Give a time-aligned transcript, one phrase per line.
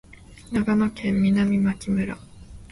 [0.51, 2.17] 長野県南牧村